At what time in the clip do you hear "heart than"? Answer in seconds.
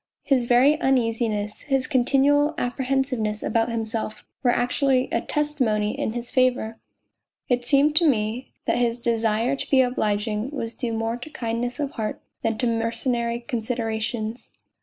11.91-12.57